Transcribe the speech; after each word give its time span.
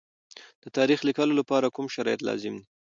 د 0.63 0.65
تاریخ 0.77 0.99
لیکلو 1.07 1.33
لپاره 1.39 1.73
کوم 1.75 1.85
شرایط 1.95 2.21
لازم 2.29 2.53
دي؟ 2.59 2.63